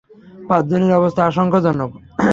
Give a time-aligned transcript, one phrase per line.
[0.49, 1.91] পাঁচজনের অবস্থা আশঙ্কাজনক।